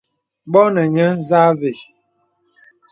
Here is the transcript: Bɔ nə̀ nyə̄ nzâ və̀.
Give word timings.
Bɔ 0.51 0.61
nə̀ 0.73 0.85
nyə̄ 0.93 1.09
nzâ 1.19 1.41
və̀. 1.59 1.73